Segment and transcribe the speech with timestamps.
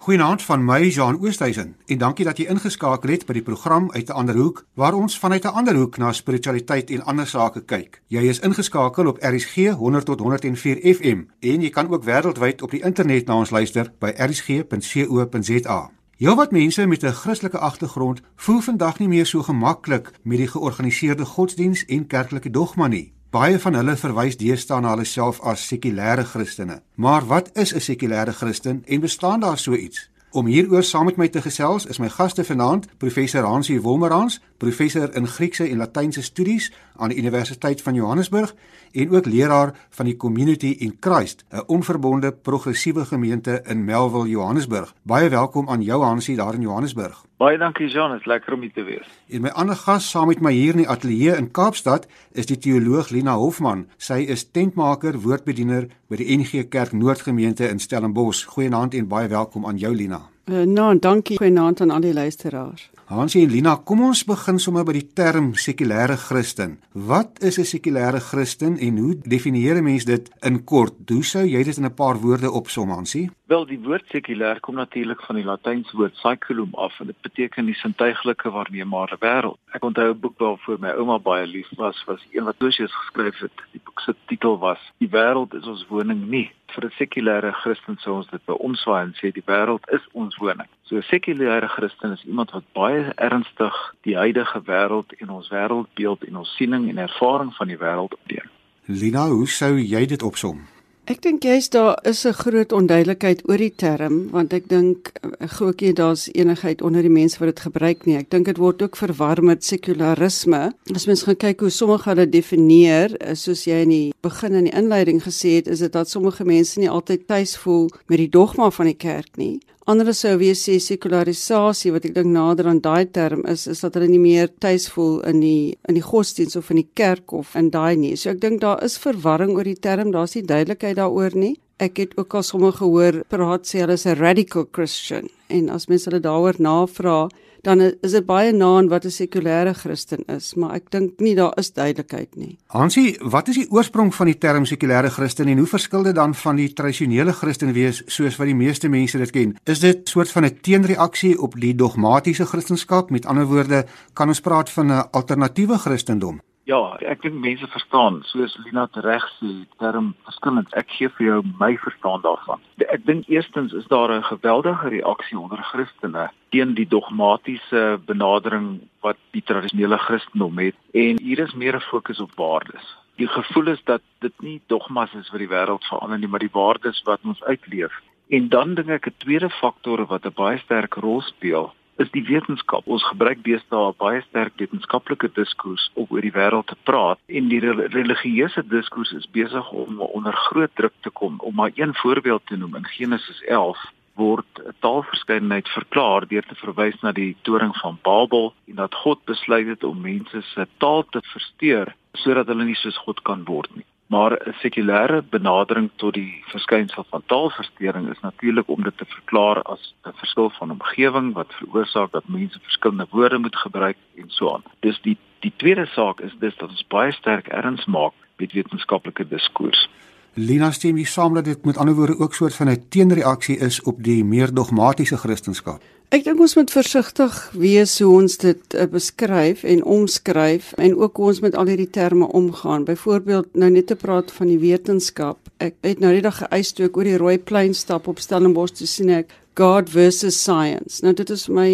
[0.00, 4.08] Goeienaand van my Jean Oosthuizen en dankie dat jy ingeskakel het by die program uit
[4.08, 8.00] 'n ander hoek waar ons vanuit 'n ander hoek na spiritualiteit en ander sake kyk.
[8.06, 12.70] Jy is ingeskakel op RSG 100 tot 104 FM en jy kan ook wêreldwyd op
[12.70, 15.90] die internet na ons luister by rsg.co.za.
[16.16, 21.24] Heelwat mense met 'n Christelike agtergrond voel vandag nie meer so gemaklik met die georganiseerde
[21.24, 23.12] godsdiens en kerklike dogma nie.
[23.30, 26.80] Baie van hulle verwys deesdae na hulle self as sekulêre Christene.
[26.98, 30.10] Maar wat is 'n sekulêre Christen en bestaan daar so iets?
[30.30, 35.14] Om hieroor saam met my te gesels is my gaste vanaand, professor Hansie Wolmerans, professor
[35.14, 38.54] in Griekse en Latynse studies aan die Universiteit van Johannesburg
[38.92, 44.94] en ook leraar van die Community in Christ, 'n onverbonde progressiewe gemeente in Melville, Johannesburg.
[45.02, 47.24] Baie welkom aan jou Hansie daar in Johannesburg.
[47.36, 49.08] Baie dankie Jean, dit is lekker om hier te wees.
[49.28, 52.58] En my ander gas saam met my hier in die ateljee in Kaapstad is die
[52.58, 53.86] teoloog Lina Hofman.
[53.96, 58.44] Sy is tentmaker, woordbediener by die NG Kerk Noordgemeente in Stellenbosch.
[58.44, 60.20] Goeienaand en baie welkom aan jou Lina.
[60.44, 61.36] Uh, nou, dankie.
[61.36, 62.90] Goeienaand aan al die luisteraars.
[63.10, 66.76] Hansie en Lina, kom ons begin sommer by die term sekulêre Christen.
[66.94, 70.94] Wat is 'n sekulêre Christen en hoe definieer 'n mens dit in kort?
[71.08, 73.30] Hoe sou jy dit in 'n paar woorde opsom, Hansie?
[73.48, 77.66] Wel, die woord sekulêr kom natuurlik van die Latynse woord saeculum af en dit beteken
[77.66, 79.58] die sintuiglike waarneembare wêreld.
[79.74, 83.38] Ek onthou 'n boek waarvoor my ouma baie lief was, was een wat Lucius geskryf
[83.38, 83.56] het.
[83.72, 86.52] Die boek se titel was Die wêreld is ons woning nie.
[86.74, 90.68] Vir 'n sekulêre Christen sou ons dit beomswaai en sê die wêreld is ons woning.
[90.82, 96.24] So 'n sekulêre Christen is iemand wat baie ernstig die huidige wêreld en ons wêreldbeeld
[96.28, 98.48] en ons siening en ervaring van die wêreld opneem.
[98.86, 100.66] Lina, hoe sou jy dit opsom?
[101.08, 105.50] Ek dink jy's daar is 'n groot onduidelikheid oor die term want ek dink ek
[105.50, 108.16] glo ek daar's enigheid onder die mense wat dit gebruik nie.
[108.16, 110.72] Ek dink dit word ook verwar met sekularisme.
[110.94, 114.76] As mens gaan kyk hoe sommige hulle definieer, soos jy in die begin in die
[114.76, 118.70] inleiding gesê het, is dit dat sommige mense nie altyd tuis voel met die dogma
[118.70, 119.60] van die kerk nie.
[119.90, 123.96] Ander sou weer sê sekularisasie wat ek dink nader aan daai term is is dat
[123.98, 127.56] hulle nie meer tuis voel in die in die godsdiens of in die kerk of
[127.58, 128.12] in daai nie.
[128.14, 131.56] So ek dink daar is verwarring oor die term, daar's nie duidelikheid daaroor nie.
[131.82, 135.88] Ek het ook al sommer gehoor praat sê hulle is 'n radical Christian en as
[135.88, 137.28] mense hulle daaroor navra,
[137.62, 141.34] dan is dit baie na aan wat 'n sekulêre Christen is, maar ek dink nie
[141.34, 142.58] daar is duidelikheid nie.
[142.66, 146.34] Hansie, wat is die oorsprong van die term sekulêre Christen en hoe verskil dit dan
[146.34, 149.56] van die tradisionele Christen wees soos wat die meeste mense dit ken?
[149.64, 153.10] Is dit soort van 'n teenreaksie op die dogmatiese Christendom?
[153.10, 156.40] Met ander woorde, kan ons praat van 'n alternatiewe Christendom?
[156.70, 159.48] Ja, ek dink mense verstaan, soos Lina reg sê,
[159.82, 160.70] term verskillend.
[160.78, 162.62] Ek gee vir jou my verstaan daarvan.
[162.84, 169.18] Ek dink eerstens is daar 'n geweldige reaksie onder Christene teen die dogmatiese benadering wat
[169.32, 172.86] die tradisionele Christendom het en hier is meer 'n fokus op waardes.
[173.16, 176.54] Die gevoel is dat dit nie dogmas is wat die wêreld verander nie, maar die
[176.60, 177.92] waardes wat ons uitleef.
[178.28, 182.24] En dan dink ek 'n tweede faktor wat 'n baie sterk rol speel, is die
[182.24, 182.86] wetenskap.
[182.88, 187.60] Ons gebruik deesdae baie sterk wetenskaplike diskurs om oor die wêreld te praat en die
[187.60, 191.38] religieuse diskurs is besig om onder groot druk te kom.
[191.44, 193.78] Om maar een voorbeeld te noem, in Genesis 11
[194.16, 199.24] word 'n taalverskeidenheid verklaar deur te verwys na die toring van Babel en dat God
[199.24, 203.70] besluit het om mense se taal te versteur sodat hulle nie soos God kan word
[203.76, 209.04] nie maar 'n sekulêre benadering tot die verskynsel van taalversteuring is natuurlik om dit te
[209.08, 214.28] verklaar as 'n verskil van omgewing wat veroorsaak dat mense verskillende woorde moet gebruik en
[214.28, 214.62] so aan.
[214.80, 219.28] Dis die die tweede saak is dis dat ons baie sterk erns maak met wetenskaplike
[219.28, 219.88] diskurs.
[220.34, 223.82] Lina stem hier saam dat dit met ander woorde ook soort van 'n teenreaksie is
[223.82, 225.78] op die meer dogmatiese Christendom.
[226.10, 231.20] Ek dink ons moet versigtig wees hoe ons dit uh, beskryf en omskryf en ook
[231.22, 232.82] hoe ons met al hierdie terme omgaan.
[232.88, 235.38] Byvoorbeeld nou net te praat van die wetenskap.
[235.62, 238.74] Ek het nou net daag geëis toe ek oor die rooi plein stap op Stellenbosch
[238.80, 240.98] te sien ek God versus science.
[241.06, 241.70] Nou dit is my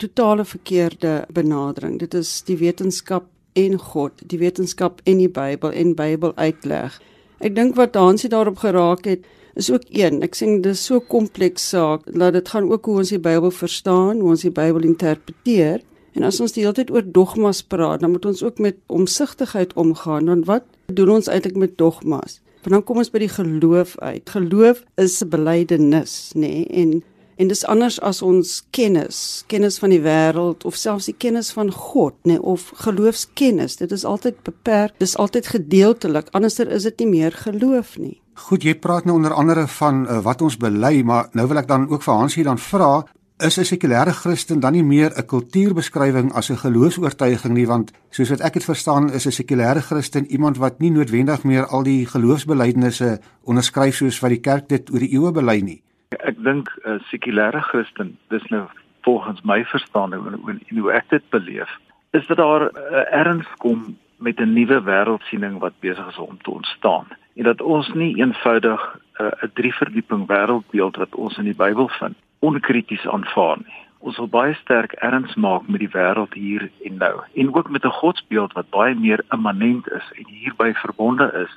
[0.00, 1.98] totale verkeerde benadering.
[2.00, 3.28] Dit is die wetenskap
[3.60, 6.96] en God, die wetenskap en die Bybel en Bybel uitleg.
[7.44, 10.22] Ek dink wat Hansie daarop geraak het is ook een.
[10.22, 14.20] Ek sê dis so kompleks saak dat dit gaan ook hoe ons die Bybel verstaan,
[14.20, 15.82] hoe ons die Bybel interpreteer.
[16.16, 19.74] En as ons die hele tyd oor dogmas praat, dan moet ons ook met omsigtigheid
[19.76, 20.28] omgaan.
[20.32, 22.40] Want wat doen ons eintlik met dogmas?
[22.64, 24.30] Want dan kom ons by die geloof uit.
[24.32, 26.40] Geloof is 'n belydenis, nê?
[26.40, 26.66] Nee?
[26.66, 27.02] En
[27.36, 31.70] en dis anders as ons kennis, kennis van die wêreld of selfs die kennis van
[31.70, 32.42] God, nê, nee?
[32.42, 33.76] of geloofskennis.
[33.76, 36.28] Dit is altyd beperk, dis altyd gedeeltelik.
[36.30, 38.20] Anderser is dit nie meer geloof nie.
[38.36, 41.68] Goed, jy praat nou onder andere van uh, wat ons bely, maar nou wil ek
[41.70, 43.00] dan ook vir Hansie dan vra,
[43.40, 48.28] is 'n sekulêre Christen dan nie meer 'n kultuurbeskrywing as 'n geloofs-oortuiging nie, want soos
[48.30, 52.06] wat ek dit verstaan, is 'n sekulêre Christen iemand wat nie noodwendig meer al die
[52.06, 55.82] geloofsbelijdenisse onderskryf soos wat die kerk dit oor die eeue bely nie.
[56.08, 58.68] Ek dink 'n uh, sekulêre Christen, dis nou
[59.02, 61.70] volgens my verstaaning en, en hoe ek dit beleef,
[62.12, 66.38] is dat daar 'n uh, erns kom met 'n nuwe wêreldsiening wat besig is om
[66.42, 67.06] te ontstaan
[67.36, 68.80] en dat ons nie eenvoudig
[69.18, 73.80] 'n uh, 'n drie verdieping wêreldbeeld wat ons in die Bybel vind onkrities aanvaar nie.
[73.98, 77.84] Ons wil baie sterk erns maak met die wêreld hier en nou en ook met
[77.84, 81.52] 'n godsbeeld wat baie meer immanent is en hierby verbonde is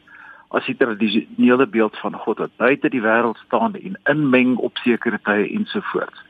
[0.47, 5.19] as die tradisionele beeld van God wat buite die wêreld staan en inmeng op sekere
[5.23, 6.23] tye ensovoorts.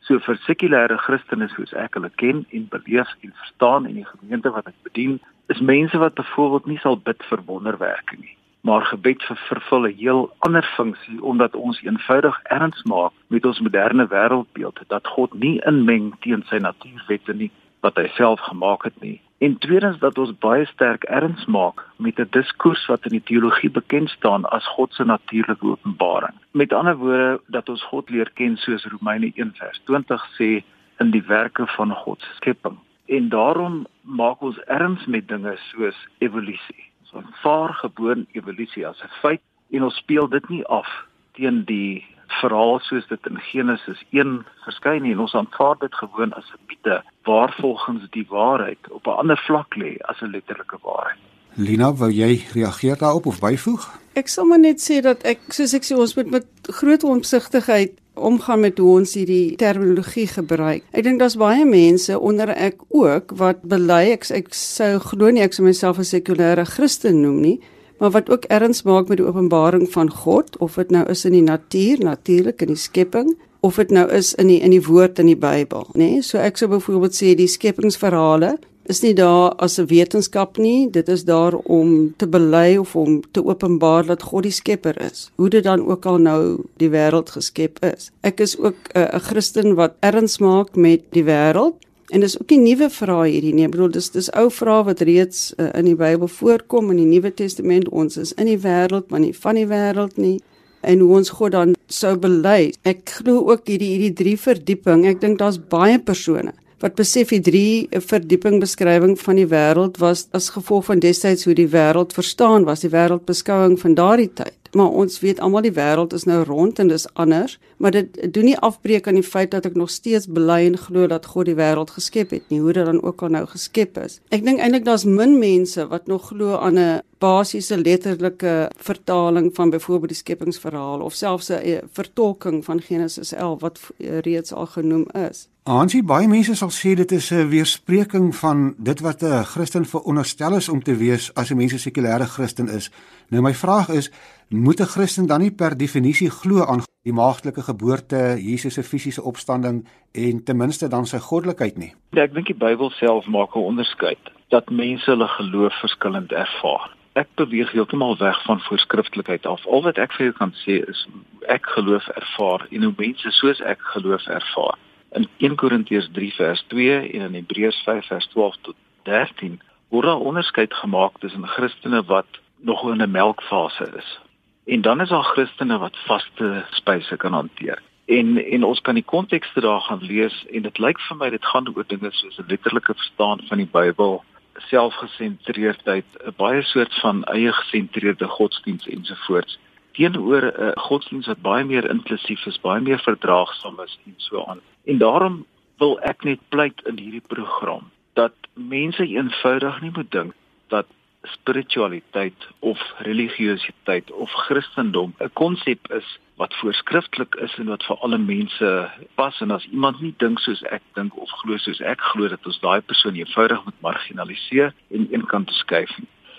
[0.00, 4.50] So vir sekulêre Christene soos ek hulle ken en beleef en verstaan in die gemeente
[4.50, 9.22] wat ek bedien, is mense wat byvoorbeeld nie sal bid vir wonderwerke nie, maar gebed
[9.48, 15.06] vervul 'n heel ander funksie omdat ons eenvoudig erns maak met ons moderne wêreldbeeld dat
[15.06, 17.50] God nie inmeng teen sy natuurwette nie
[17.80, 19.20] wat hy self gemaak het nie.
[19.38, 23.70] En tweedens dat ons baie sterk erns maak met 'n diskurs wat in die teologie
[23.70, 26.34] bekend staan as God se natuurlike openbaring.
[26.50, 30.64] Met ander woorde dat ons God leer ken soos Romeine 1:20 sê
[30.98, 32.78] in die werke van God se skepping.
[33.06, 36.93] En daarom maak ons erns met dinge soos evolusie.
[37.14, 39.40] Aanvaar gewoon evolusie as 'n feit
[39.70, 40.88] en ons speel dit nie af
[41.32, 42.04] teen die
[42.40, 45.18] verhaal soos dit in Genesis 1 verskyn nie.
[45.18, 49.74] Ons aanvaar dit gewoon as 'n mite waar volgens die waarheid op 'n ander vlak
[49.76, 51.18] lê as 'n letterlike waarheid.
[51.56, 53.86] Lina, wou jy reageer daarop of byvoeg?
[54.14, 57.92] Ek sal maar net sê dat ek soos ek sê ons moet met groot omsigtigheid
[58.14, 60.84] omgaan met hoe ons hierdie terminologie gebruik.
[60.92, 65.42] Ek dink daar's baie mense onder ek ook wat bely ek ek sou glo nie
[65.44, 67.60] ek sou myself 'n sekulêre Christen noem nie,
[67.98, 71.32] maar wat ook erns maak met die openbaring van God of dit nou is in
[71.32, 75.18] die natuur, natuurlik in die skepping of dit nou is in die in die woord
[75.18, 75.98] in die Bybel, nê?
[75.98, 76.22] Nee?
[76.22, 81.08] So ek sou byvoorbeeld sê die skepingsverhale is nie daar as 'n wetenskap nie, dit
[81.08, 85.30] is daar om te bely of om te openbaar dat God die skepper is.
[85.34, 88.10] Hoe dit dan ook al nou die wêreld geskep is.
[88.20, 91.74] Ek is ook 'n uh, Christen wat erns maak met die wêreld
[92.08, 93.64] en dis ook nie nuwe vrae hierdie nie.
[93.64, 97.06] Ek bedoel dis dis ou vrae wat reeds uh, in die Bybel voorkom in die
[97.06, 97.88] Nuwe Testament.
[97.88, 100.40] Ons is in die wêreld, maar nie van die wêreld nie
[100.80, 102.72] en hoe ons God dan sou bely.
[102.82, 105.06] Ek glo ook hierdie hierdie drie verdieping.
[105.06, 106.52] Ek dink daar's baie persone
[106.84, 111.54] wat besef die drie verdieping beskrywing van die wêreld was as gevolg van destyds hoe
[111.56, 114.52] die wêreld verstaan was, die wêreldbeskouing van daardie tyd.
[114.76, 118.50] Maar ons weet almal die wêreld is nou rond en dis anders, maar dit doen
[118.50, 121.56] nie afbreek aan die feit dat ek nog steeds bely en glo dat God die
[121.56, 124.18] wêreld geskep het nie, hoe dit dan ook al nou geskep is.
[124.34, 129.70] Ek dink eintlik daar's min mense wat nog glo aan 'n basiese letterlike vertaling van
[129.70, 135.48] byvoorbeeld die skepingsverhaal of selfs 'n vertolking van Genesis 11 wat reeds al genoem is.
[135.62, 140.56] Aansie baie mense sal sê dit is 'n weerspreking van dit wat 'n Christen veronderstel
[140.56, 142.90] is om te wees as 'n mens 'n sekulêre Christen is.
[143.28, 144.10] Nou my vraag is,
[144.48, 149.22] moet 'n Christen dan nie per definisie glo aan die maagdelike geboorte, Jesus se fisiese
[149.22, 151.94] opstanding en ten minste dan sy goddelikheid nie?
[152.10, 154.18] Ja, ek dink die Bybel self maak 'n onderskeid
[154.48, 156.90] dat mense hulle geloof verskillend ervaar.
[157.14, 159.66] Ek beweeg heeltemal weg van voorskriftelikheid af.
[159.66, 161.06] Al wat ek vir jou kan sê is
[161.46, 164.78] ek geloof ervaar en hoe mense soos ek geloof ervaar
[165.14, 168.76] in 1 Korintiërs 3 vers 2 en in Hebreërs 5 vers 12 tot
[169.06, 169.60] 13
[169.94, 174.18] word daar onderskeid gemaak tussen Christene wat nog in 'n melkfase is
[174.64, 177.82] en dan is daar Christene wat vaste spyse kan hanteer.
[178.04, 181.44] En en ons kan die kontekste daar gaan lees en dit lyk vir my dit
[181.44, 184.24] gaan oor dinge soos 'n letterlike verstaan van die Bybel,
[184.70, 189.58] selfgesentreerdheid, 'n baie soort van eie gesentreerde godsdiens ensovoorts
[189.92, 194.44] teenoor 'n uh, godsdiens wat baie meer inklusief is, baie meer verdraagsaam is en so
[194.44, 194.60] aan.
[194.84, 195.46] En daarom
[195.78, 200.32] wil ek net pleit in hierdie program dat mense eenvoudig nie moet dink
[200.68, 200.86] dat
[201.32, 208.18] spiritualiteit of religiositeit of Christendom 'n konsep is wat voorskrifklik is en wat vir alle
[208.18, 212.28] mense pas en as iemand nie dink soos ek dink of glo soos ek glo
[212.28, 215.90] dat ons daai persoon eenvoudig moet marginaliseer en eenkant skuif.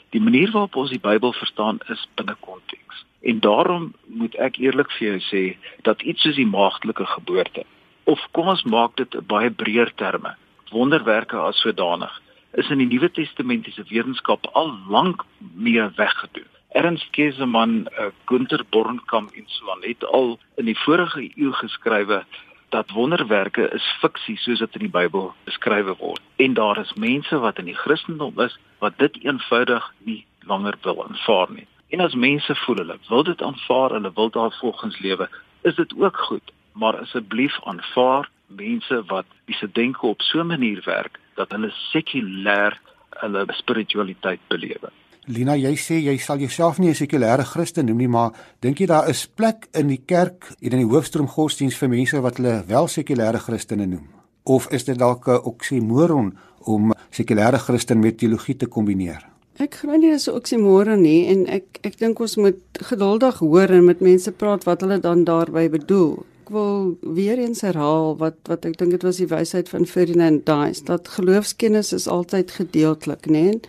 [0.10, 3.06] Die manier waarop ons die Bybel verstaan is binne konteks.
[3.22, 7.64] En daarom moet ek eerlik vir jou sê dat iets soos die maagdelike geboorte
[8.04, 10.36] of kom ons maak dit 'n baie breër terme,
[10.72, 12.22] wonderwerke as sodanig
[12.56, 16.48] is in die Nuwe Testamentiese wetenskap al lank meer weggedoen.
[16.76, 22.24] Ernst Kesemann, uh, Gunther Bornkamp en so aan het al in die vorige eeu geskrywe
[22.70, 26.22] dat wonderwerke is fiksie soos dit in die Bybel beskryf word.
[26.36, 31.04] En daar is mense wat in die Christendom is wat dit eenvoudig nie langer wil
[31.06, 31.68] aanvaar nie.
[31.96, 35.30] En as mense voel hulle wil dit aanvaar, hulle wil daar volgens lewe,
[35.64, 36.52] is dit ook goed.
[36.74, 41.72] Maar asseblief aanvaar mense wat wie se denke op so 'n manier werk dat hulle
[41.92, 42.78] sekulêr
[43.22, 44.92] hulle spiritualiteit belewe.
[45.26, 48.86] Lina, jy sê jy sal jouself nie 'n sekulêre Christen noem nie, maar dink jy
[48.86, 52.64] daar is plek in die kerk en in die hoofstroom godsdiens vir mense wat hulle
[52.68, 54.08] wel sekulêre Christene noem?
[54.46, 59.26] Of is dit dalk 'n oksimoron om sekulêre Christen met teologie te kombineer?
[59.58, 63.70] Ek glo nie dis 'n oksimoron nie en ek ek dink ons moet geduldig hoor
[63.70, 66.26] en met mense praat wat hulle dan daarby bedoel.
[66.46, 70.44] Ek wil weer eens herhaal wat wat ek dink dit was die wysheid van Ferdinand
[70.46, 73.42] Dice dat geloofskennis is altyd gedeeltelik, né?
[73.48, 73.62] Nee?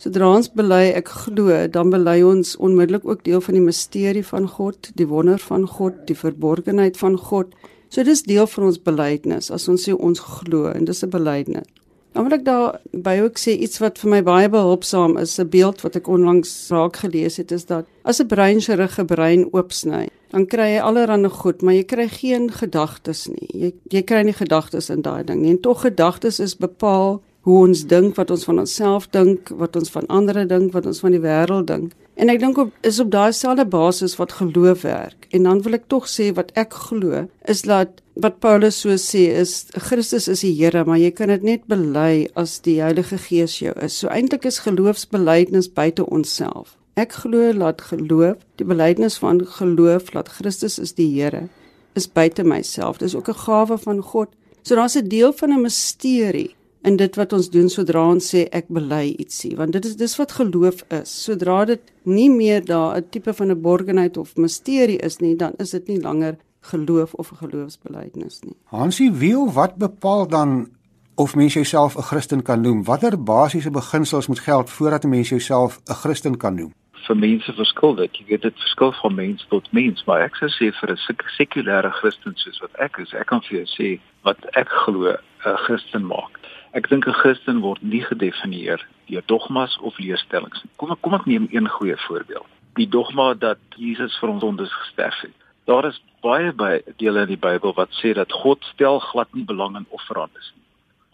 [0.00, 4.48] Sodra ons bely ek glo, dan bely ons onmiddellik ook deel van die misterie van
[4.48, 7.52] God, die wonder van God, die verborgenheid van God.
[7.92, 11.68] So dis deel van ons belydenis as ons sê ons glo en dis 'n belydenis.
[12.12, 15.82] Dan wil ek daarby ook sê iets wat vir my baie behulpsaam is, 'n beeld
[15.82, 20.70] wat ek onlangs raak gelees het is dat as 'n breinchirurge brein oopsny, dan kry
[20.74, 23.48] jy allerlei goed, maar jy kry geen gedagtes nie.
[23.52, 25.52] Jy jy kry nie gedagtes in daai ding nie.
[25.52, 29.90] En tog gedagtes is bepaal hoe ons dink, wat ons van onsself dink, wat ons
[29.90, 31.92] van ander dink, wat ons van die wêreld dink.
[32.14, 35.26] En ek dink op is op daai selfde basis wat geloof werk.
[35.36, 39.30] En dan wil ek tog sê wat ek glo is dat wat Paulus so sê
[39.40, 43.56] is Christus is die Here, maar jy kan dit net bely as die Heilige Gees
[43.62, 43.96] jou is.
[43.96, 46.76] So eintlik is geloofsbelijdenis buite onsself.
[46.94, 51.48] Ek glo dat geloof, die belydenis van geloof dat Christus is die Here,
[51.96, 52.98] is buite myself.
[52.98, 54.28] Dis ook 'n gawe van God.
[54.62, 58.42] So daar's 'n deel van 'n misterie in dit wat ons doen sodra ons sê
[58.50, 62.96] ek bely ietsie want dit is dis wat geloof is sodra dit nie meer daar
[62.96, 67.14] 'n tipe van 'n borgenheid of misterie is nie dan is dit nie langer geloof
[67.14, 70.70] of 'n geloofsbelijdenis nie Hansie wie of wat bepaal dan
[71.14, 75.28] of mens jouself 'n Christen kan noem watter basiese beginsels moet geld voordat 'n mens
[75.28, 76.72] jouself 'n Christen kan noem
[77.06, 80.48] vir mense verskil dit jy weet dit verskil van mens tot mens maar ek sou
[80.48, 84.38] sê vir 'n sekulêre Christen soos wat ek is ek kan vir jou sê wat
[84.56, 86.42] ek glo 'n Christen maak
[86.72, 90.72] Ek dink 'n Christen word nie gedefinieer deur dogmas of leerstellings nie.
[90.80, 92.48] Kom kom ek neem een goeie voorbeeld.
[92.80, 95.36] Die dogma dat Jesus vir ons sondes gesterf het.
[95.68, 99.44] Daar is baie baie dele in die Bybel wat sê dat God stel glad nie
[99.44, 100.64] belang in offerandes nie.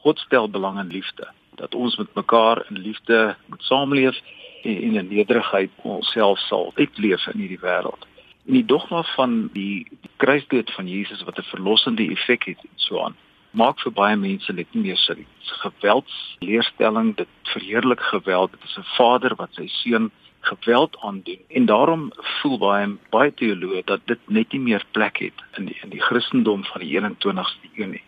[0.07, 1.27] God stel belang in liefde.
[1.59, 4.19] Dat ons met mekaar in liefde moet saamleef
[4.63, 8.07] en in nederigheid onsself sal uitleef in hierdie wêreld.
[8.47, 12.77] En die dogma van die, die kruisdood van Jesus wat 'n verlossende effek het en
[12.77, 13.17] so aan
[13.51, 15.27] maak vir baie mense net nie meer sin.
[15.63, 18.53] Geweldsleerstelling, dit verheerlik geweld.
[18.53, 20.11] Dit is 'n vader wat sy seun
[20.41, 22.11] geweld aandoen en daarom
[22.41, 26.01] voel baie baie teoloë dat dit net nie meer plek het in die, in die
[26.01, 28.03] Christendom van die 21ste eeu nie.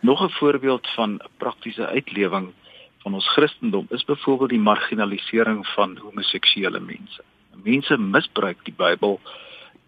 [0.00, 2.52] Nog 'n voorbeeld van 'n praktiese uitlewing
[3.04, 7.22] van ons Christendom is byvoorbeeld die marginalisering van homoseksuele mense.
[7.64, 9.18] Mense misbruik die Bybel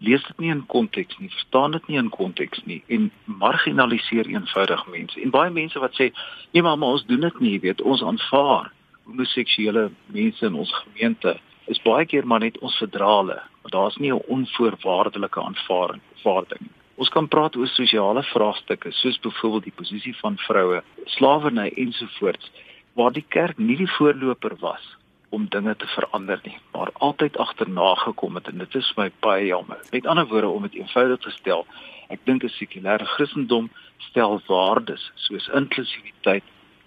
[0.05, 3.09] lees dit nie in konteks nie, verstaan dit nie in konteks nie en
[3.41, 5.17] marginaliseer eenvoudig mense.
[5.21, 6.11] En baie mense wat sê,
[6.53, 8.71] "Nee, maar, maar ons doen dit nie, weet, ons aanvaar
[9.05, 14.13] homoseksuele mense in ons gemeente." Is baie keer maar net ons verdrale, maar daar's nie
[14.13, 16.69] 'n onvoorwaardelike aanvaarding vaarding.
[16.95, 22.51] Ons kan praat oor sosiale vraagstukke soos byvoorbeeld die posisie van vroue, slawerny ensovoorts
[22.97, 24.85] waar die kerk nie die voorloper was
[25.29, 29.45] om dinge te verander nie, maar altyd agterna gekom het en dit is my baie
[29.45, 29.81] jammer.
[29.91, 31.65] Met ander woorde om dit eenvoudig te stel,
[32.09, 33.69] ek dink 'n sekulêre Christendom
[34.09, 36.43] stel waardes soos inklusiwiteit,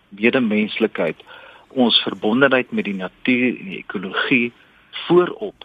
[0.09, 1.23] medemenslikheid,
[1.69, 4.53] ons verbondenheid met die natuur en die ekologie
[5.07, 5.65] voorop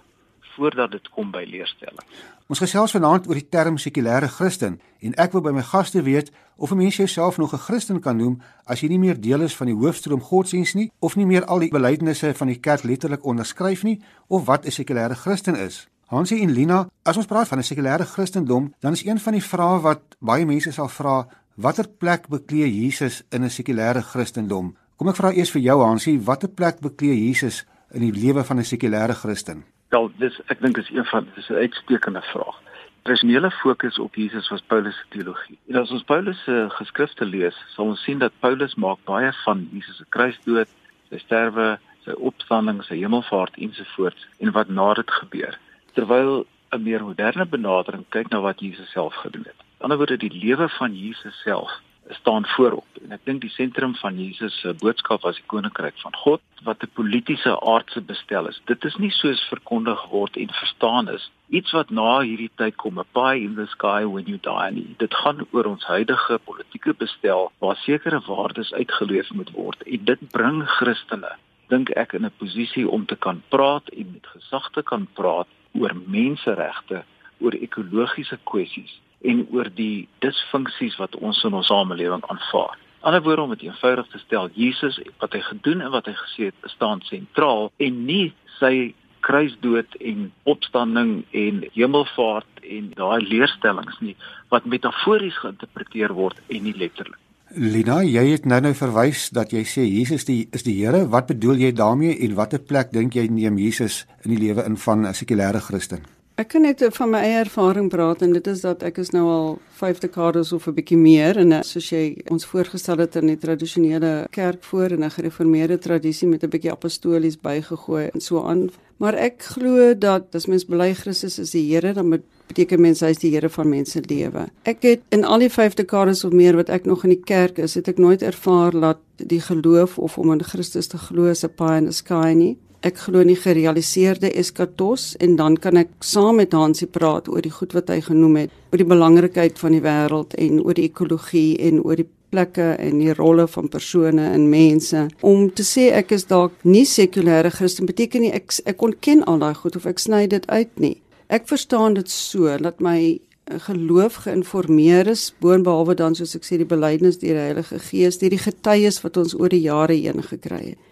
[0.56, 2.08] voordat dit kom by leerstelling.
[2.46, 6.28] Ons gesels vanaand oor die term sekulêre Christen en ek wil by my gaste weet
[6.62, 9.56] of 'n mens jouself nog 'n Christen kan noem as jy nie meer deel is
[9.56, 13.26] van die hoofstroom godsdiens nie of nie meer al die belydenisse van die kerk letterlik
[13.26, 15.88] onderskryf nie of wat 'n sekulêre Christen is.
[16.06, 19.44] Hansie en Lina, as ons praat van 'n sekulêre Christendom, dan is een van die
[19.44, 24.76] vrae wat baie mense sal vra, watter plek beklee Jesus in 'n sekulêre Christendom?
[24.98, 28.60] Kom ek vra eers vir jou Hansie, watter plek beklee Jesus in die lewe van
[28.60, 29.64] 'n sekulêre Christen?
[29.90, 32.58] Wel, dis ek dink is een van dis 'n uitstekende vraag.
[33.02, 35.58] Tradisionele fokus op Jesus was Paulus se teologie.
[35.68, 39.70] En as ons Paulus se geskrifte lees, sal ons sien dat Paulus maak baie van
[39.72, 40.68] Jesus se kruisdood,
[41.10, 45.60] sy sterwe, sy opstanding, sy hemelvaart ensovoorts en wat na dit gebeur.
[45.94, 49.60] Terwyl 'n meer moderne benadering kyk na wat Jesus self gedoen het.
[49.60, 53.54] Aan die ander woorde die lewe van Jesus self staan voorop en ek dink die
[53.54, 58.48] sentrum van Jesus se boodskap was die koninkryk van God wat 'n politieke aardse bestel
[58.48, 58.62] is.
[58.66, 63.00] Dit is nie soos verkondig word en verstaan is iets wat na hierdie tyd kom,
[63.00, 64.96] a pie in the sky when you die nie.
[64.98, 70.32] Dit gaan oor ons huidige politieke bestel waar sekere waardes uitgeleef moet word en dit
[70.32, 71.34] bring Christene
[71.70, 75.48] dink ek in 'n posisie om te kan praat en met gesag te kan praat
[75.74, 77.04] oor menseregte,
[77.40, 82.78] oor ekologiese kwessies en oor die disfunksies wat ons in ons samelewing aanvaar.
[83.06, 86.50] Ander woorde om dit eenvoudig te stel, Jesus wat hy gedoen en wat hy gesê
[86.50, 88.94] het, staan sentraal en nie sy
[89.26, 94.16] kruisdood en opstanding en hemelvaart en daai leerstellings nie
[94.54, 97.22] wat metafories geïnterpreteer word en nie letterlik.
[97.56, 101.06] Lina, jy het nou nou verwys dat jy sê Jesus die is die Here.
[101.14, 104.78] Wat bedoel jy daarmee en watter plek dink jy neem Jesus in die lewe in
[104.82, 106.15] van 'n sekulêre Christen?
[106.36, 109.24] Ek kan net van my eie ervaring praat en dit is dat ek is nou
[109.32, 113.38] al 5 dekades of 'n bietjie meer en soos jy ons voorgestel het in die
[113.38, 118.70] tradisionele kerk voor en 'n gereformeerde tradisie met 'n bietjie apostolies bygegooi en so aan.
[118.98, 123.08] Maar ek glo dat as mens bely Christus is die Here, dan beteken mens hy
[123.08, 124.48] is die Here van mense lewe.
[124.64, 127.58] Ek het in al die 5 dekades of meer wat ek nog in die kerk
[127.58, 131.50] is, het ek nooit ervaar dat die geloof of om in Christus te glo 'n
[131.56, 135.90] pie in the sky nie ek glo in die gerealiseerde eskatos en dan kan ek
[136.06, 139.74] saam met Hansie praat oor die goed wat hy genoem het, oor die belangrikheid van
[139.74, 144.30] die wêreld en oor die ekologie en oor die plekke en die rolle van persone
[144.36, 145.06] en mense.
[145.26, 149.42] Om te sê ek is dalk nie sekulêre Christen beteken nie ek ek ontken al
[149.42, 150.98] daai goed of ek sny dit uit nie.
[151.34, 153.18] Ek verstaan dit so dat my
[153.66, 158.34] geloof geïnformeer is boonbehalwe dan soos ek sê die belydenis deur die Heilige Gees, deur
[158.34, 160.85] die getuies wat ons oor die jare heen gekry het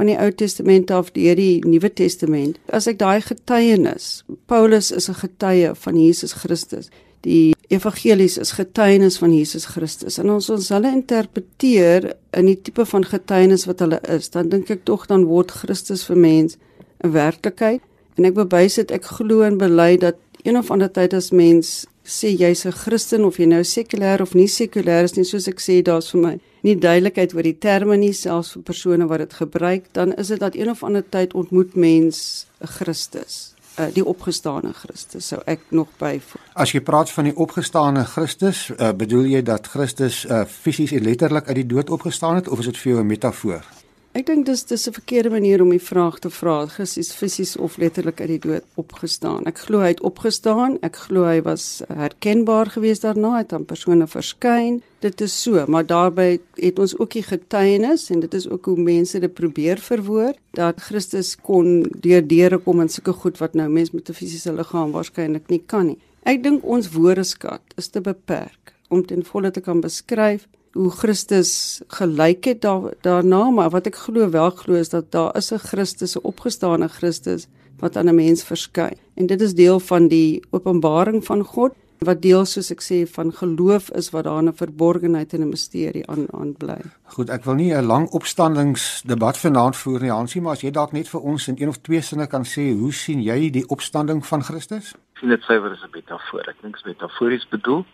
[0.00, 2.56] van die Ou Testament af deur die Nuwe Testament.
[2.72, 6.88] As ek daai getuienis, Paulus is 'n getuie van Jesus Christus.
[7.20, 10.18] Die evangelies is getuienis van Jesus Christus.
[10.18, 14.70] En ons ons hulle interpreteer in die tipe van getuienis wat hulle is, dan dink
[14.70, 16.56] ek tog dan word Christus vir mens
[17.04, 17.80] 'n werklikheid.
[18.16, 21.86] En ek bewys dit ek glo en bely dat een of ander tyd as mens
[22.04, 25.60] sê jy's 'n Christen of jy nou sekulêr of nie sekulêr is nie, soos ek
[25.60, 29.38] sê, daar's vir my nie duidelikheid oor die terme nie selfs vir persone wat dit
[29.42, 34.72] gebruik, dan is dit dat een of ander tyd ontmoet mens Christus, uh, die opgestane
[34.76, 36.42] Christus, sou ek nog byvoeg.
[36.54, 41.06] As jy praat van die opgestane Christus, uh, bedoel jy dat Christus uh, fisies en
[41.06, 43.64] letterlik uit die dood opgestaan het of is dit vir jou 'n metafoor?
[44.10, 46.66] Ek dink dis dis 'n verkeerde manier om die vraag te vra.
[46.66, 49.46] Christus fisies of letterlik uit die dood opgestaan.
[49.46, 50.78] Ek glo hy het opgestaan.
[50.82, 54.82] Ek glo hy was herkenbaar geweest daarna, het aan persone verskyn.
[54.98, 58.80] Dit is so, maar daarbey het ons ook die getuienis en dit is ook hoe
[58.80, 63.68] mense dit probeer verwoord dat Christus kon deur deure kom en sulke goed wat nou
[63.68, 65.98] mense met 'n fisiese liggaam waarskynlik nie kan nie.
[66.24, 71.80] Ek dink ons woordeskat is te beperk om ten volle te kan beskryf hoe Christus
[71.88, 75.58] gelyk het daar daarna, maar wat ek glo wel glo is dat daar is 'n
[75.58, 77.46] Christus, 'n opgestane Christus
[77.78, 78.96] wat aan 'n mens verskyn.
[79.14, 83.32] En dit is deel van die openbaring van God wat deel soos ek sê van
[83.32, 86.80] geloof is wat daar 'n verborgenheid en 'n misterie aan aan bly.
[87.02, 90.92] Goed, ek wil nie 'n lang opstandingsdebat vanaand voer nie, Hansie, maar as jy dalk
[90.92, 94.26] net vir ons in een of twee sinne kan sê, hoe sien jy die opstanding
[94.26, 94.94] van Christus?
[95.14, 96.48] Ek sien dit suiwer as 'n metafoor.
[96.48, 97.84] Ek dink dit is metafories bedoel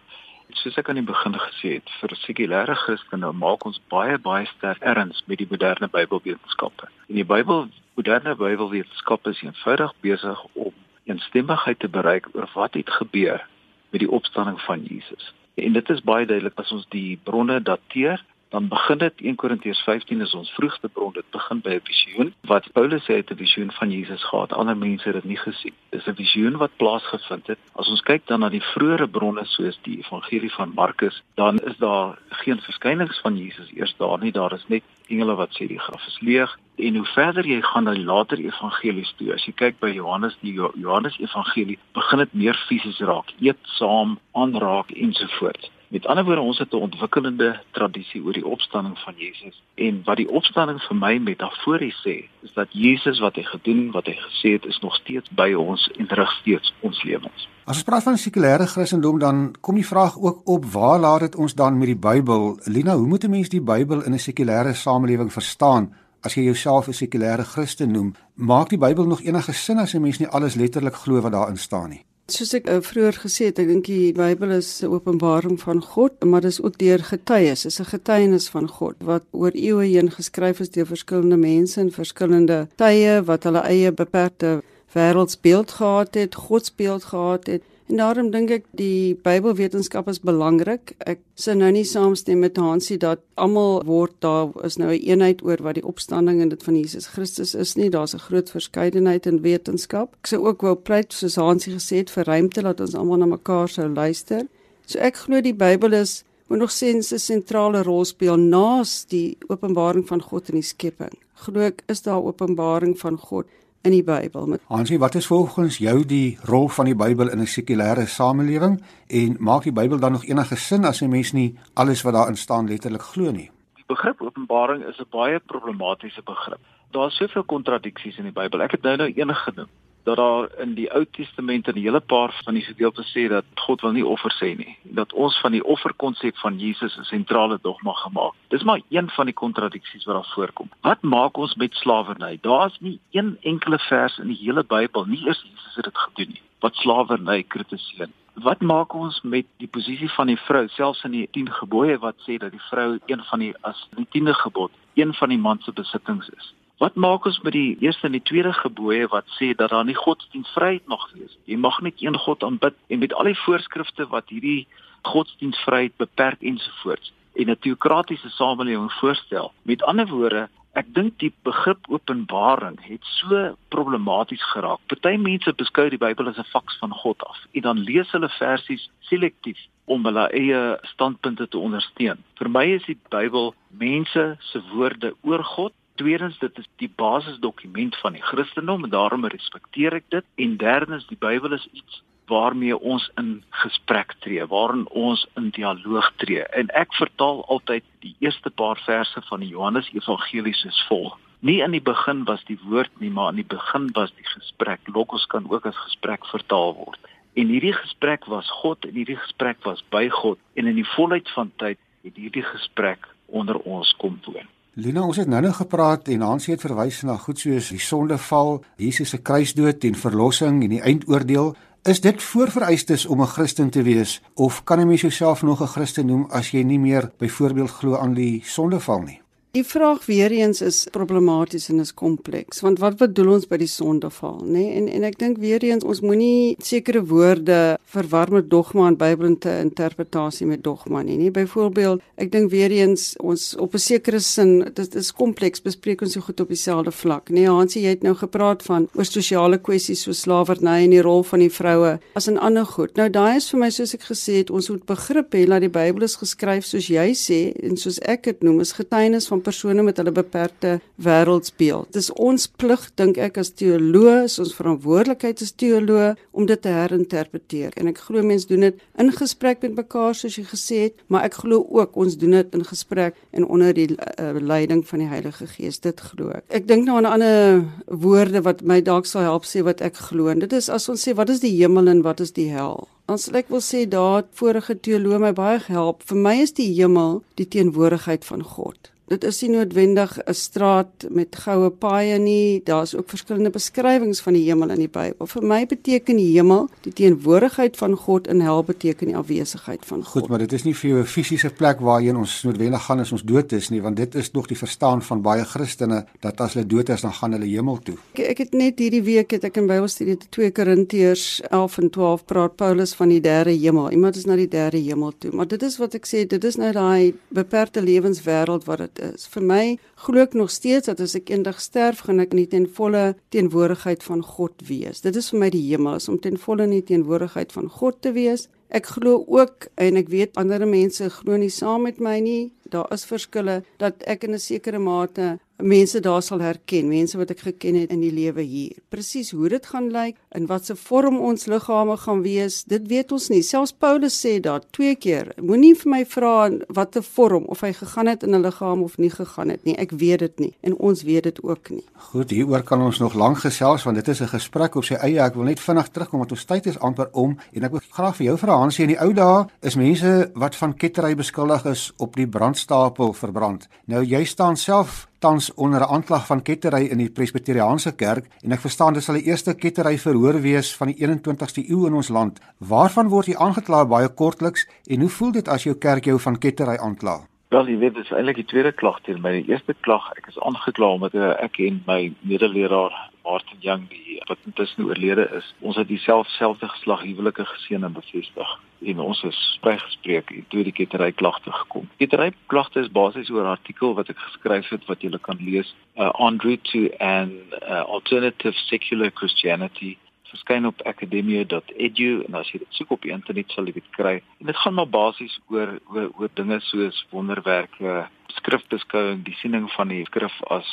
[0.54, 4.82] soos ek aan die begin gesê het, vir sekulêre Christene maak ons baie baie sterk
[4.82, 6.88] erns met die moderne Bybelwetenskappe.
[7.10, 7.66] In die Bybel,
[7.98, 10.72] moderne Bybelwetenskappe is eenvoudig besig om
[11.06, 13.42] eensstemmigheid te bereik oor wat het gebeur
[13.90, 15.32] met die opstanding van Jesus.
[15.54, 19.80] En dit is baie duidelik as ons die bronne dateer dan begin dit 1 Korintiërs
[19.80, 21.12] 15 is ons vroegste bron.
[21.12, 24.52] Dit begin by 'n visioen wat Paulus sê het 'n visioen van Jesus gehad.
[24.52, 25.74] Ander mense het dit nie gesien.
[25.90, 27.58] Dis 'n visioen wat plaasgevind het.
[27.72, 31.76] As ons kyk dan na die vroeëre bronne soos die evangelie van Markus dan is
[31.76, 34.32] daar geen verskynings van Jesus eers daar nie.
[34.32, 36.58] Daar is net engele wat sê die graf is leeg.
[36.76, 40.36] En hoe verder jy gaan na die later evangelies toe as jy kyk by Johannes
[40.40, 43.32] die Johannes evangelie begin dit meer fisies raak.
[43.40, 48.98] Eet saam aanraak ensovoorts Met ander woorde, ons het 'n ontwikkelende tradisie oor die opstanding
[48.98, 49.62] van Jesus.
[49.74, 54.06] En wat die opstanding vir my metafories sê, is dat Jesus wat hy gedoen, wat
[54.06, 57.48] hy gesê het, is nog steeds by ons en rig steeds ons lewens.
[57.64, 61.36] As ons praat van sekulêre Christendom, dan kom die vraag ook op, waar laat dit
[61.36, 62.58] ons dan met die Bybel?
[62.64, 65.94] Lina, hoe moet 'n mens die Bybel in 'n sekulêre samelewing verstaan?
[66.20, 70.00] As jy jouself 'n sekulêre Christen noem, maak die Bybel nog enige sin as 'n
[70.00, 72.04] mens nie alles letterlik glo wat daarin staan nie?
[72.26, 76.24] Soos ek uh, vroeër gesê het, ek dink die Bybel is 'n openbaring van God,
[76.26, 80.58] maar dis ook deur getuies, is 'n getuienis van God wat oor eeue heen geskryf
[80.60, 84.62] is deur verskillende mense in verskillende tye wat hulle eie beperkte
[84.96, 90.96] wêreldsbeeld gehad het, godsbeeld gehad het En daarom dink ek die Bybelwetenskap is belangrik.
[91.06, 95.06] Ek sê nou nie saamstem met Hansie dat almal word daar is nou 'n een
[95.10, 97.88] eenheid oor wat die opstanding en dit van Jesus Christus is nie.
[97.90, 100.16] Daar's 'n groot verskeidenheid in wetenskap.
[100.22, 103.26] Ek sê ook wou pleit soos Hansie gesê het vir ruimte dat ons almal na
[103.26, 104.46] mekaar sou luister.
[104.86, 109.36] So ek glo die Bybel is moet nog sens 'n sentrale rol speel naas die
[109.46, 111.12] openbaring van God in die skepping.
[111.34, 113.46] Glo ek is daar openbaring van God
[113.86, 114.46] in die Bybel.
[114.46, 118.82] Met Hansie, wat is volgens jou die rol van die Bybel in 'n sekulêre samelewing
[119.06, 122.36] en maak die Bybel dan nog enige sin as 'n mens nie alles wat daarin
[122.36, 123.50] staan letterlik glo nie?
[123.86, 126.58] begrip openbaring is 'n baie problematiese begrip.
[126.90, 128.62] Daar is soveel kontradiksies in die Bybel.
[128.62, 129.68] Ek het nou nou een genoem
[130.06, 133.80] dat daar in die Ou Testament 'n hele paar van die gedeeltes sê dat God
[133.80, 134.78] wil nie offer sê nie.
[134.82, 138.32] Dat ons van die offerkonsep van Jesus 'n sentrale dogma gemaak.
[138.48, 140.70] Dis maar een van die kontradiksies wat daar voorkom.
[140.80, 142.38] Wat maak ons met slawerny?
[142.40, 146.28] Daar's nie een enkele vers in die hele Bybel, nie eers Jesus het dit gedoen
[146.28, 148.08] nie, wat slawerny kritiseer.
[148.34, 152.16] Wat maak ons met die posisie van die vrou selfs in die 10 gebooie wat
[152.28, 155.58] sê dat die vrou een van die as die 10de gebod, een van die man
[155.60, 156.54] se besittings is?
[156.76, 159.96] Wat maak ons met die eerste en die tweede gebooie wat sê dat daar nie
[159.96, 161.54] godsdienstvryheid mag wees nie?
[161.54, 164.66] Jy mag net een God aanbid en met al die voorskrifte wat hierdie
[165.08, 169.52] godsdienstvryheid beperk ensovoorts en 'n teokratiese samelewing voorstel.
[169.62, 174.80] Met ander woorde, ek dink die begrip openbaring het so problematies geraak.
[174.86, 178.28] Party mense beskou die Bybel as 'n faks van God af en dan lees hulle
[178.28, 182.18] versies selektief om hulle eie standpunte te ondersteun.
[182.34, 187.96] Vir my is die Bybel mense se woorde oor God Tweedens dit is die basisdokument
[187.96, 190.24] van die Christendom en daarom respekteer ek dit.
[190.34, 196.10] En derdens die Bybel is iets waarmee ons in gesprek tree, waarin ons in dialoog
[196.16, 196.42] tree.
[196.58, 201.60] En ek vertaal altyd die eerste paar verse van die Johannes Evangelie soos volg: Nie
[201.62, 204.80] in die begin was die woord nie, maar in die begin was die gesprek.
[204.92, 207.12] Logos kan ook as gesprek vertaal word.
[207.36, 211.28] En hierdie gesprek was God en hierdie gesprek was by God en in die volheid
[211.36, 214.48] van tyd het hierdie gesprek onder ons kom woon.
[214.76, 219.14] Lina, ons het nou-nou gepraat en Hansie het verwys na goed soos die sondeval, Jesus
[219.14, 221.54] se kruisdood en verlossing en die eindoordeel.
[221.88, 225.66] Is dit voorvereistes om 'n Christen te wees of kan 'n mens jouself nog 'n
[225.66, 229.25] Christen noem as jy nie meer byvoorbeeld glo aan die sondeval nie?
[229.56, 233.70] Die vraag weer eens is problematies en is kompleks want wat bedoel ons by die
[233.70, 234.50] sondeval nê?
[234.52, 234.72] Nee?
[234.76, 239.54] en en ek dink weer eens ons moenie sekere woorde verwar met dogma en Bybelse
[239.62, 244.52] interpretasie met dogma nie nie byvoorbeeld ek dink weer eens ons op 'n sekere sin
[244.74, 247.46] dit is kompleks bespreek ons so goed op dieselfde vlak nê?
[247.46, 251.22] Nee, Hansie jy het nou gepraat van oor sosiale kwessies so slawerny en die rol
[251.22, 252.96] van die vroue as 'n ander goed.
[252.96, 255.72] Nou daai is vir my soos ek gesê het ons moet begrip hê dat die
[255.80, 259.84] Bybel is geskryf soos jy sê en soos ek dit noem is getuienis van persone
[259.86, 261.92] met hulle beperkte wêreldsbeeld.
[261.94, 267.76] Dis ons plig dink ek as teoloë, ons verantwoordelikheid as teoloë om dit te herinterpreteer.
[267.80, 271.26] En ek glo mense doen dit in gesprek met mekaar soos jy gesê het, maar
[271.28, 275.10] ek glo ook ons doen dit in gesprek en onder die uh, leiding van die
[275.10, 275.80] Heilige Gees.
[275.84, 276.46] Dit glo ek.
[276.54, 279.96] Ek dink nou aan 'n ander woorde wat my dalk sal help sê wat ek
[280.10, 280.32] glo.
[280.34, 282.88] Dit is as ons sê wat is die hemel en wat is die hel?
[283.08, 286.02] Ons ek wil sê daar vorige teoloë my baie gehelp.
[286.02, 291.06] Vir my is die hemel die teenwoordigheid van God dit is nie noodwendig 'n straat
[291.10, 292.60] met goue paaie nie.
[292.64, 295.26] Daar's ook verskillende beskrywings van die hemel in die Bybel.
[295.26, 300.04] Vir my beteken die hemel die teenwoordigheid van God en hel beteken die afwesigheid van
[300.04, 300.12] God.
[300.22, 303.12] Goed, maar dit is nie vir jou 'n fisiese plek waarheen ons noodwendig gaan as
[303.12, 306.54] ons dood is nie, want dit is nog die verstaan van baie Christene dat as
[306.54, 307.96] hulle dood is dan gaan hulle hemel toe.
[308.12, 312.24] Ek, ek het net hierdie week het ek in Bybelstudie 2 Korintiërs 11 en 12
[312.24, 313.90] praat Paulus van die derde hemel.
[313.90, 315.30] Iemand is na die derde hemel toe.
[315.32, 319.26] Maar dit is wat ek sê, dit is nou daai beperkte lewenswêreld wat dit is.
[319.32, 319.62] Vir my
[320.06, 324.02] glo ek nog steeds dat as ek eendag sterf, gaan ek nie ten volle teenwoordigheid
[324.06, 325.02] van God wees.
[325.04, 328.48] Dit is vir my die hemel, om ten volle nie teenwoordigheid van God te wees.
[328.76, 332.42] Ek glo ook en ek weet ander mense glo nie saam met my nie.
[332.68, 337.30] Daar is verskille dat ek in 'n sekere mate mense daar sal herken, mense wat
[337.32, 338.76] ek geken het in die lewe hier.
[338.92, 343.12] Presies hoe dit gaan lyk en wat se vorm ons liggame gaan wees, dit weet
[343.12, 343.42] ons nie.
[343.42, 347.72] Selfs Paulus sê daar twee keer, moenie vir my vra wat 'n vorm of hy
[347.72, 349.76] gegaan het in 'n liggaam of nie gegaan het nie.
[349.78, 351.84] Ek weet dit nie en ons weet dit ook nie.
[351.94, 355.20] Goed, hieroor kan ons nog lank gesels want dit is 'n gesprek op sy eie.
[355.20, 358.16] Ek wil net vinnig terugkom want ons tyd is amper om en ek wil graag
[358.16, 361.82] vir jou vra Hansie in die ou dae is mense wat van kettery beskuldig is
[362.02, 363.68] op die brandstapel verbrand.
[363.86, 368.52] Nou jy staan self tans onder 'n aanklag van kettery in die Presbyteriaanse kerk en
[368.52, 372.08] ek verstaan dit sal die eerste kettery verhoor wees van die 21ste eeu in ons
[372.08, 372.40] land.
[372.58, 376.38] Waarvan word jy aangekla baie kortliks en hoe voel dit as jou kerk jou van
[376.38, 377.20] kettery aankla?
[377.50, 379.30] Wel, jy weet, dit is eintlik die tweede klag teen my.
[379.30, 384.38] Die eerste klag, ek is aangekla omdat ek en my medeleraar Martin Young die wat
[384.46, 385.54] intussen oorlede is.
[385.60, 388.54] Ons het dieselfde selfde geslag huwelike geseën en bevestig
[388.86, 391.86] en ons is vrygespreek en toe die kettery klagte gekom.
[392.00, 395.74] Kettery klagte is basies oor 'n artikel wat ek geskryf het wat julle kan lees,
[395.96, 399.96] uh, On Route to an uh, Alternative Secular Christianity
[400.36, 404.18] verskyn op academia.edu en as jy dit soek op die internet sal jy dit kry.
[404.40, 409.88] En dit gaan maar basies oor oor, oor dinge soos wonderwerke, skrifbeskouing, die siening van
[409.88, 410.68] die skrif as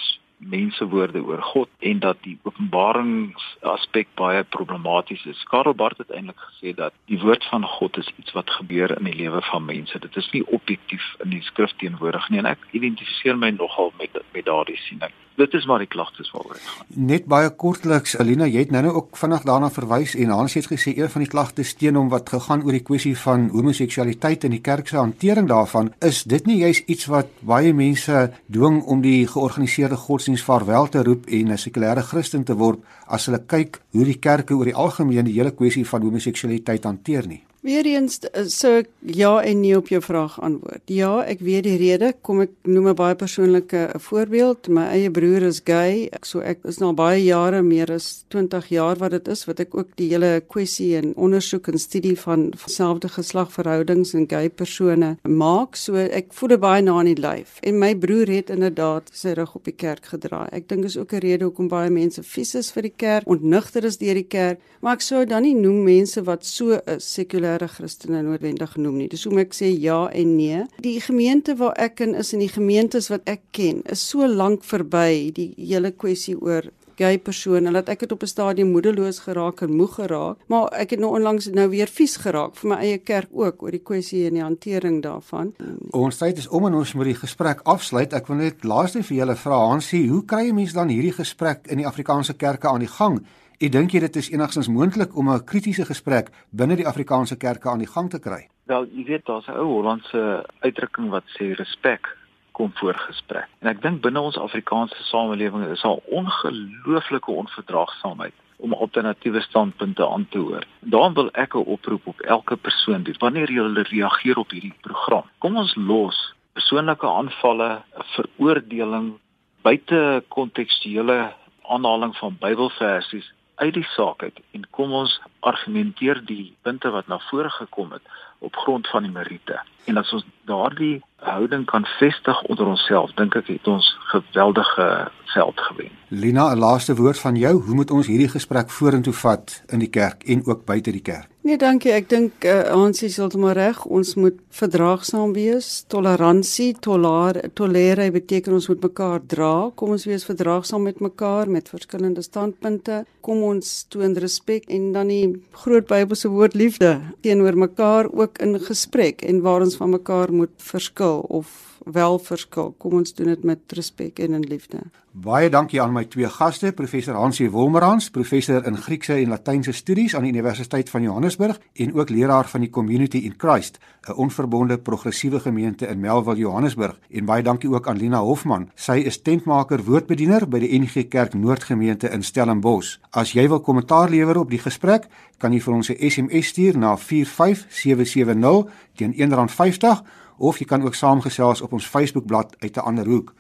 [0.49, 5.43] mensewoorde oor God en dat die openbaringsaspek baie problematies is.
[5.49, 9.09] Karel Barth het eintlik gesê dat die woord van God is iets wat gebeur in
[9.09, 9.99] die lewe van mense.
[9.99, 14.21] Dit is nie objektief in die skrif teenwoordig nie en ek identifiseer my nogal met
[14.33, 16.85] met daardie siening dit is maar die klagtes waaroor dit gaan.
[17.09, 20.67] Net baie kortliks, Alina, jy het nou nou ook vinnig daarna verwys en Hans het
[20.71, 24.57] gesê een van die klagtes teen hom wat gegaan oor die kwessie van homoseksualiteit in
[24.57, 29.01] die kerk se hantering daarvan, is dit nie juis iets wat baie mense dwing om
[29.01, 33.81] die georganiseerde godsdienst vaarwel te roep en 'n sekulêre Christen te word as hulle kyk
[33.91, 37.43] hoe die kerke oor die algemeen die hele kwessie van homoseksualiteit hanteer nie?
[37.63, 40.81] Weereens eh, so ja en nee op jou vraag antwoord.
[40.91, 42.09] Ja, ek weet die rede.
[42.21, 44.67] Kom ek noem 'n baie persoonlike voorbeeld.
[44.67, 46.09] My eie broer is gay.
[46.11, 49.59] Ek so ek is nou baie jare, meer as 20 jaar wat dit is wat
[49.59, 55.17] ek ook die hele kwessie en ondersoek en studie van selfde geslagverhoudings en gay persone
[55.23, 55.75] maak.
[55.75, 57.59] So ek voel dit baie na in die lyf.
[57.63, 60.49] En my broer het inderdaad sy rug op die kerk gedraai.
[60.51, 63.85] Ek dink is ook 'n rede hoekom baie mense vies is vir die kerk, ontnigter
[63.85, 67.52] is deur die kerk, maar ek sou dan nie noem mense wat so is sekulêr
[67.53, 69.09] sekere Christene noodwendig genoem nie.
[69.09, 70.63] Dis hoekom ek sê ja en nee.
[70.81, 74.63] Die gemeente waar ek in is en die gemeentes wat ek ken, is so lank
[74.63, 79.61] verby die hele kwessie oor gay persone dat ek het op 'n stadium moedeloos geraak
[79.61, 82.97] en moeg geraak, maar ek het nou onlangs nou weer vies geraak vir my eie
[82.97, 85.53] kerk ook oor die kwessie en die hantering daarvan.
[85.91, 88.13] Ons tyd is om en ons moet die gesprek afsluit.
[88.13, 91.67] Ek wil net laaste vir julle vra Hansie, hoe kry 'n mens dan hierdie gesprek
[91.67, 93.25] in die Afrikaanse kerke aan die gang?
[93.63, 97.69] Ek dink jy dit is enigstens moontlik om 'n kritiese gesprek binne die Afrikaanse kerke
[97.69, 98.49] aan die gang te kry?
[98.67, 102.17] Wel, jy weet daar's 'n ou Hollandse uitdrukking wat sê respek
[102.51, 103.47] kom voor gesprek.
[103.61, 110.27] En ek dink binne ons Afrikaanse samelewing is daar ongelooflike onverdraagsaamheid om alternatiewe standpunte aan
[110.29, 110.65] te hoor.
[110.79, 115.23] Daarom wil ek 'n oproep op elke persoon doen wanneer jy reageer op hierdie program.
[115.37, 117.81] Kom ons los persoonlike aanvalle,
[118.15, 119.13] veroordeling
[119.61, 126.91] buite kontekstuele aanhaling van Bybelversies uit die saak uit en kom ons argumenteer die punte
[126.91, 129.59] wat na vore gekom het op grond van die meriete.
[129.87, 134.87] En as ons daardie houding kan vestig onder onsself, dink ek het ons geweldige
[135.33, 135.91] veld gewen.
[136.07, 137.61] Lina, 'n laaste woord van jou.
[137.61, 141.27] Hoe moet ons hierdie gesprek vorentoe vat in die kerk en ook buite die kerk?
[141.43, 141.91] Nee, dankie.
[141.91, 143.81] Ek dink uh, ons is heeltemal reg.
[143.85, 145.83] Ons moet verdraagsaam wees.
[145.91, 149.69] Toleransie, tolereer, tolereer beteken ons moet mekaar dra.
[149.75, 153.03] Kom ons wees verdraagsaam met mekaar met verskillende standpunte.
[153.21, 158.59] Kom ons toon respek en dan die groot Bybelse woord liefde teenoor mekaar ook in
[158.59, 162.73] gesprek en waar ons van mekaar moet verskil of wel verskil.
[162.77, 164.83] Kom ons doen dit met respek en in liefde.
[165.13, 170.15] Baie dankie aan my twee gaste, professor Hansie Wolmerans, professor in Griekse en Latynse studies
[170.17, 174.77] aan die Universiteit van Johannesburg en ook leraar van die Community in Christ, 'n onverbonde
[174.77, 176.99] progressiewe gemeente in Melville, Johannesburg.
[177.09, 178.69] En baie dankie ook aan Lina Hofman.
[178.75, 182.97] Sy is tentmaker woordbediener by die NG Kerk Noordgemeente in Stellenbosch.
[183.11, 186.77] As jy wil kommentaar lewer op die gesprek, kan jy vir ons 'n SMS stuur
[186.77, 188.65] na 45770
[188.95, 190.03] teen R1.50
[190.37, 193.33] of jy kan ook saamgesels op ons Facebookblad uit 'n ander hoek.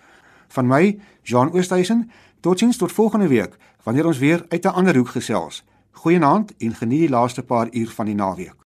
[0.47, 5.09] Van my, Jean Oosthuizen, totiens tot volgende week wanneer ons weer uit 'n ander hoek
[5.09, 5.63] gesels.
[5.91, 8.62] Goeienaand en geniet die laaste paar uur van die naweek.